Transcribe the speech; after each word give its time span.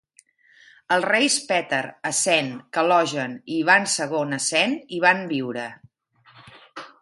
Els 0.93 1.03
reis 1.09 1.35
Petar, 1.51 1.81
Assèn, 2.11 2.49
Kalojan 2.77 3.35
i 3.53 3.59
Ivan 3.59 3.85
II 3.93 4.35
Assèn 4.39 4.75
hi 4.97 5.03
van 5.05 5.23
viure. 5.35 5.69